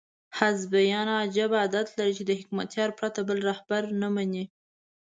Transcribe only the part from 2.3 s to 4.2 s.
حکمتیار پرته بل رهبر نه